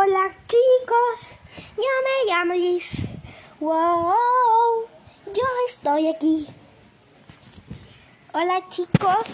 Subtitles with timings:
[0.00, 1.32] Hola chicos,
[1.76, 3.00] yo me llamo Liz.
[3.58, 4.14] Wow,
[5.26, 6.46] yo estoy aquí.
[8.32, 9.26] Hola chicos,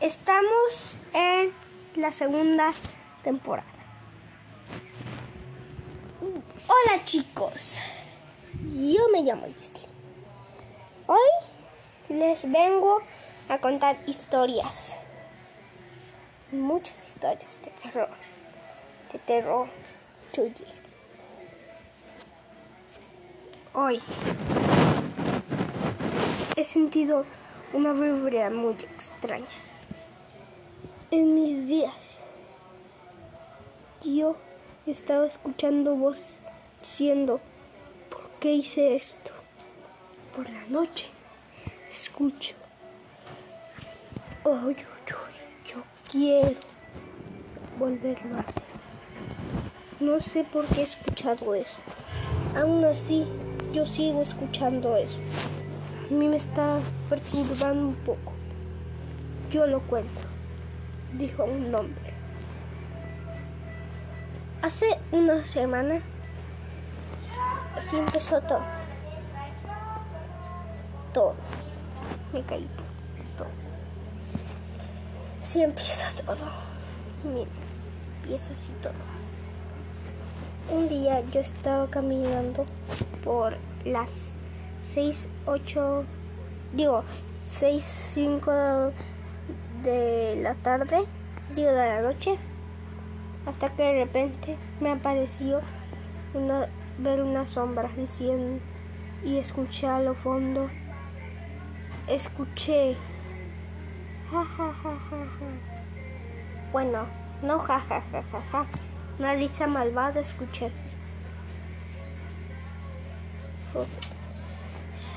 [0.00, 1.52] estamos en
[1.94, 2.72] la segunda
[3.22, 3.68] temporada.
[6.20, 7.78] Hola chicos,
[8.68, 9.72] yo me llamo Liz.
[11.06, 11.30] Hoy
[12.08, 13.00] les vengo
[13.48, 14.96] a contar historias
[16.52, 18.08] muchas historias de terror,
[19.12, 19.68] de terror
[20.32, 20.64] tuyo.
[23.74, 24.00] Hoy
[26.56, 27.26] he sentido
[27.74, 29.44] una vibra muy extraña.
[31.10, 32.22] En mis días,
[34.02, 34.36] yo
[34.86, 36.36] estaba escuchando voz
[36.80, 37.38] diciendo,
[38.08, 39.32] ¿por qué hice esto?
[40.34, 41.08] Por la noche
[41.92, 42.54] escucho.
[44.44, 46.69] Oh, yo quiero
[47.80, 48.62] volverlo a hacer.
[50.00, 51.78] No sé por qué he escuchado eso.
[52.54, 53.26] Aún así,
[53.72, 55.16] yo sigo escuchando eso.
[56.08, 56.78] A mí me está
[57.08, 58.32] perturbando un poco.
[59.50, 60.20] Yo lo cuento,
[61.14, 62.12] dijo un hombre.
[64.62, 66.02] Hace una semana,
[67.76, 68.62] así empezó todo.
[71.14, 71.34] Todo.
[72.32, 72.68] Me caí
[73.38, 73.48] todo.
[75.40, 76.36] Si empieza todo.
[77.24, 77.50] Mira,
[78.30, 78.92] empieza así todo.
[80.70, 82.64] Un día yo estaba caminando
[83.24, 84.36] por las
[84.80, 86.04] 6, 8,
[86.72, 87.02] digo,
[87.48, 88.92] 6, 5
[89.82, 91.06] de la tarde,
[91.56, 92.38] digo de la noche,
[93.46, 95.60] hasta que de repente me apareció
[96.32, 98.60] una, ver una sombra diciendo
[99.24, 100.70] y escuché a lo fondo,
[102.06, 102.96] escuché
[104.30, 104.96] Ja, ja, ja,
[106.70, 107.06] Bueno,
[107.42, 108.66] no ja, ja, ja, ja, ja.
[109.18, 110.72] Una risa malvada escuché.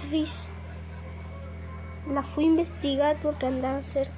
[0.09, 0.49] Risa
[2.07, 4.11] la fui a investigar porque andaba cerca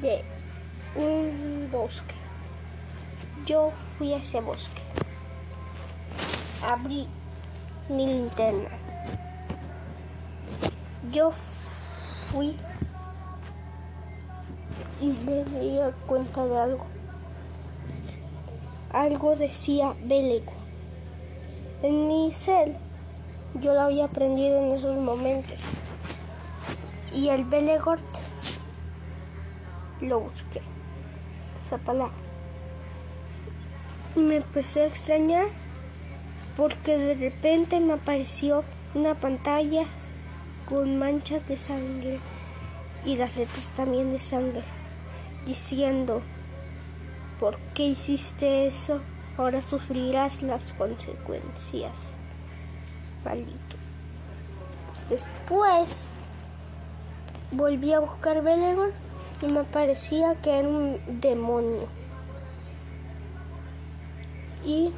[0.00, 0.24] de
[0.96, 2.14] un bosque.
[3.46, 4.82] Yo fui a ese bosque.
[6.68, 7.08] Abrí
[7.88, 8.70] mi linterna.
[11.12, 12.58] Yo fui
[15.00, 16.86] y me di cuenta de algo.
[18.90, 20.52] Algo decía Belego.
[21.82, 22.76] En mi cel
[23.54, 25.58] yo lo había aprendido en esos momentos.
[27.12, 28.02] Y el Belegort
[30.00, 30.62] lo busqué.
[31.66, 32.14] Esa palabra.
[34.14, 35.46] Me empecé a extrañar
[36.56, 38.64] porque de repente me apareció
[38.94, 39.84] una pantalla
[40.66, 42.18] con manchas de sangre
[43.04, 44.62] y las letras también de sangre
[45.46, 46.20] diciendo,
[47.40, 49.00] ¿por qué hiciste eso?
[49.38, 52.14] Ahora sufrirás las consecuencias.
[53.24, 53.76] Maldito.
[55.08, 56.10] Después
[57.52, 58.92] volví a buscar Belegor
[59.40, 61.86] y me parecía que era un demonio.
[64.64, 64.90] Y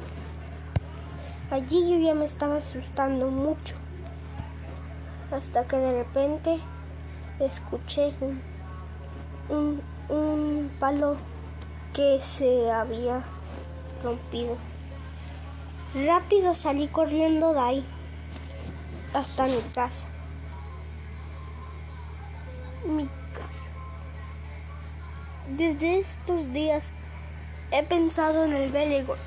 [1.51, 3.75] allí yo ya me estaba asustando mucho.
[5.31, 6.59] Hasta que de repente
[7.39, 8.41] escuché un
[9.49, 9.81] un
[10.79, 11.17] palo
[11.93, 13.23] que se había
[14.03, 14.57] rompido.
[15.93, 17.85] Rápido salí corriendo de ahí
[19.13, 20.07] hasta mi casa.
[22.85, 23.69] Mi casa.
[25.49, 26.89] Desde estos días
[27.71, 29.17] he pensado en el Belegor.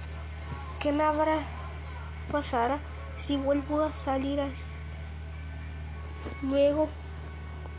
[0.80, 1.42] ¿Qué me habrá
[2.30, 2.78] pasado
[3.18, 4.48] si vuelvo a salir a
[6.42, 6.88] Luego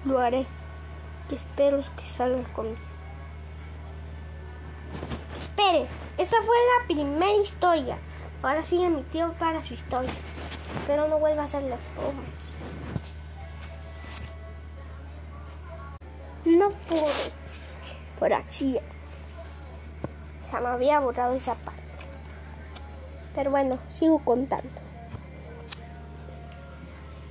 [0.05, 0.45] lo haré.
[1.31, 2.92] Espero que salga conmigo.
[6.17, 7.97] Esa fue la primera historia.
[8.41, 10.11] Ahora sigue mi tío para su historia.
[10.73, 12.57] Espero no vuelva a hacer los ojos.
[16.45, 17.31] No pude.
[18.19, 18.83] Por accidente.
[20.41, 21.81] Se me había borrado esa parte.
[23.33, 24.69] Pero bueno, sigo contando.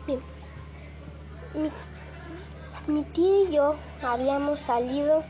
[0.06, 0.20] Bien.
[1.54, 1.70] Mi,
[2.92, 5.22] mi tío y yo habíamos salido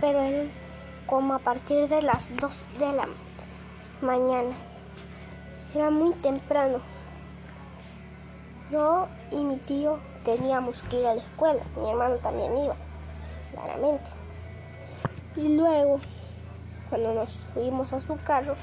[0.00, 0.50] pero él
[1.06, 3.08] como a partir de las 2 de la
[4.00, 4.54] mañana.
[5.74, 6.80] Era muy temprano.
[8.70, 12.74] Yo y mi tío teníamos que ir a la escuela, mi hermano también iba,
[13.52, 14.04] claramente.
[15.36, 16.00] Y luego,
[16.88, 18.56] cuando nos fuimos a su carro,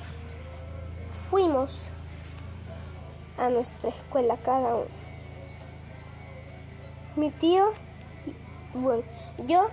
[1.30, 1.86] fuimos
[3.38, 5.02] a nuestra escuela cada uno.
[7.16, 7.74] Mi tío,
[8.74, 9.04] bueno,
[9.48, 9.68] yo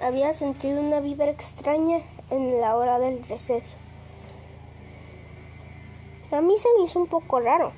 [0.00, 1.98] había sentido una vibra extraña
[2.30, 3.74] en la hora del receso.
[6.32, 7.72] A mí se me hizo un poco raro,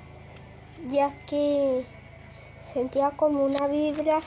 [0.89, 1.87] ya que
[2.73, 4.21] sentía como una vibra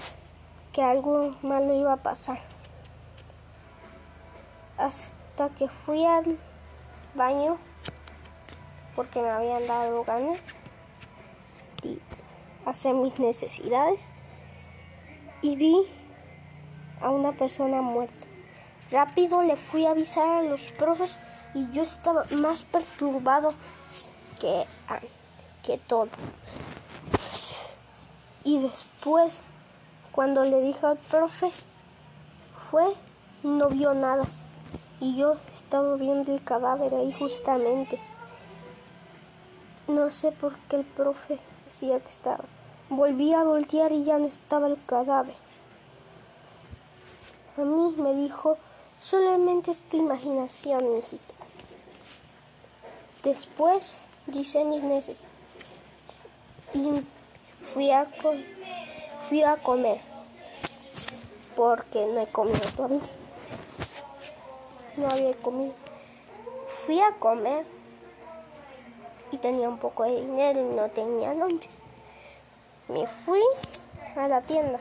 [0.73, 2.41] que algo malo iba a pasar.
[4.77, 6.37] Hasta que fui al
[7.13, 7.57] baño,
[8.95, 10.39] porque me habían dado ganas
[11.81, 11.99] de
[12.65, 13.99] hacer mis necesidades,
[15.41, 15.87] y vi
[17.01, 18.25] a una persona muerta.
[18.91, 21.17] Rápido le fui a avisar a los profes
[21.53, 23.49] y yo estaba más perturbado
[24.39, 24.65] que,
[25.63, 26.09] que todo.
[28.43, 29.41] Y después,
[30.11, 31.49] cuando le dije al profe,
[32.69, 32.93] fue
[33.43, 34.25] no vio nada.
[34.99, 37.99] Y yo estaba viendo el cadáver ahí justamente.
[39.87, 42.43] No sé por qué el profe decía que estaba.
[42.89, 45.35] Volví a voltear y ya no estaba el cadáver.
[47.57, 48.57] A mí me dijo,
[48.99, 51.33] solamente es tu imaginación, mijito.
[53.23, 55.23] Después dice mis meses
[56.73, 57.01] y
[57.61, 58.07] fui a,
[59.29, 60.01] fui a comer
[61.55, 62.99] porque no he comido todavía.
[64.97, 65.73] No había comido.
[66.85, 67.65] Fui a comer
[69.31, 71.69] y tenía un poco de dinero y no tenía lonche.
[72.89, 73.41] Me fui
[74.17, 74.79] a la tienda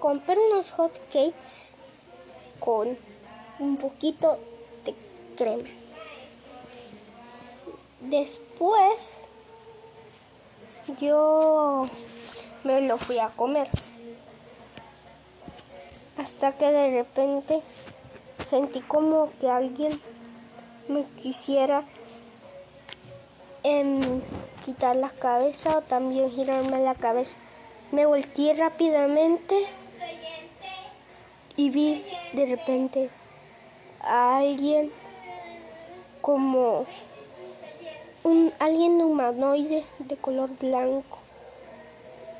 [0.00, 1.72] compré unos hot cakes
[2.58, 2.96] con
[3.58, 4.38] un poquito
[4.84, 4.94] de
[5.36, 5.68] crema.
[8.00, 9.18] Después
[11.00, 11.84] yo
[12.64, 13.68] me lo fui a comer.
[16.16, 17.62] Hasta que de repente
[18.44, 20.00] sentí como que alguien
[20.88, 21.84] me quisiera
[23.62, 24.22] em,
[24.64, 27.38] quitar la cabeza o también girarme la cabeza.
[27.92, 29.66] Me volteé rápidamente
[31.60, 32.02] y vi
[32.32, 33.10] de repente
[34.00, 34.90] a alguien
[36.22, 36.86] como
[38.24, 41.18] un alguien humanoide de color blanco.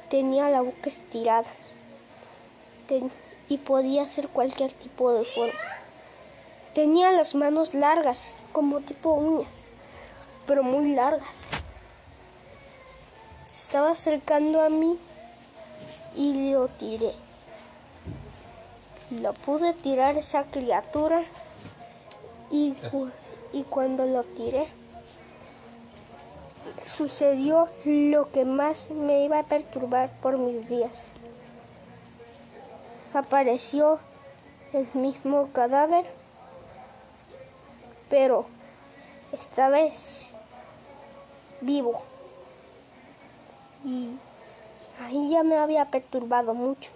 [0.09, 1.51] Tenía la boca estirada
[3.51, 5.69] y podía hacer cualquier tipo de forma.
[6.75, 9.53] Tenía las manos largas, como tipo uñas,
[10.47, 11.49] pero muy largas.
[13.47, 14.99] Estaba acercando a mí
[16.17, 17.13] y lo tiré.
[19.11, 21.25] Lo pude tirar esa criatura
[22.51, 22.75] y,
[23.53, 24.69] y cuando lo tiré
[26.85, 31.07] sucedió lo que más me iba a perturbar por mis días.
[33.15, 33.99] Apareció
[34.73, 36.07] el mismo cadáver,
[38.09, 38.47] pero
[39.33, 40.35] esta vez
[41.61, 42.03] vivo.
[43.85, 44.15] Y
[45.03, 46.91] ahí ya me había perturbado mucho.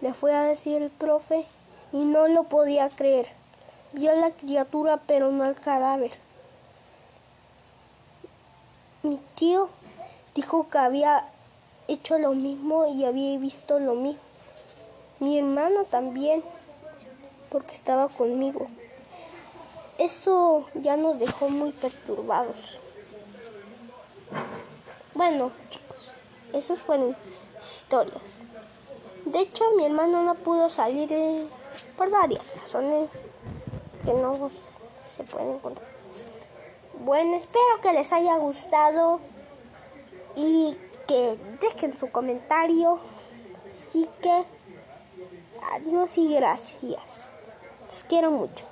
[0.00, 1.46] Le fue a decir el profe
[1.92, 3.28] y no lo podía creer.
[3.92, 6.12] Vio a la criatura pero no al cadáver.
[9.02, 9.68] Mi tío
[10.34, 11.28] dijo que había
[11.88, 14.20] hecho lo mismo y había visto lo mismo.
[15.18, 16.42] Mi hermano también,
[17.50, 18.66] porque estaba conmigo.
[19.98, 22.78] Eso ya nos dejó muy perturbados.
[25.14, 26.10] Bueno, chicos,
[26.52, 27.16] esas fueron
[27.58, 28.45] historias.
[29.26, 31.48] De hecho, mi hermano no pudo salir eh,
[31.96, 33.10] por varias razones
[34.04, 34.50] que no
[35.04, 35.88] se pueden encontrar.
[37.00, 39.20] Bueno, espero que les haya gustado
[40.36, 40.76] y
[41.08, 43.00] que dejen su comentario.
[43.88, 44.44] Así que
[45.72, 47.28] adiós y gracias.
[47.88, 48.64] Los quiero mucho.